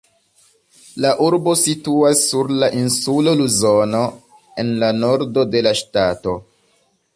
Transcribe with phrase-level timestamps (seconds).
[1.03, 4.01] La urbo situas sur la insulo Luzono,
[4.65, 6.39] en la nordo de la ŝtato.